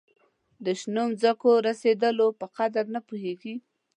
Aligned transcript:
د 0.65 0.65
شنو 0.79 1.03
مځکو 1.11 1.51
د 1.59 1.63
رسېدلو 1.67 2.27
په 2.39 2.45
قدر 2.57 2.85
نه 2.95 2.99
پوهیږي. 3.07 3.55